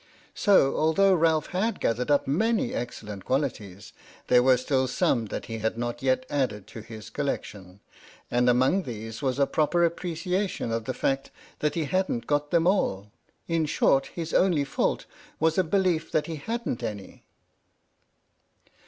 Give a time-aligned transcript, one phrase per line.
[0.33, 3.93] So, although Ralph had gathered up many excellent qualities,
[4.29, 7.81] there were still some that he had not yet added to his collection,
[8.31, 11.29] and among these was a proper appreciation of the fact
[11.59, 13.11] that he hadn't got them all.
[13.47, 15.05] In short, his only fault
[15.39, 17.23] was a belief that he hadn't any.